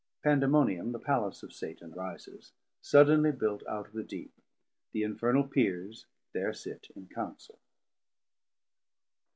Pandemonium 0.23 0.91
the 0.93 0.99
palace 0.99 1.43
of 1.43 1.53
Satan 1.53 1.91
rises, 1.91 2.53
suddenly 2.81 3.31
built 3.31 3.61
out 3.67 3.85
of 3.85 3.93
the 3.93 4.01
Deep: 4.03 4.33
The 4.93 5.03
infernal 5.03 5.43
Peers 5.43 6.07
there 6.33 6.53
sit 6.53 6.87
in 6.95 7.05
Counsel. 7.07 7.59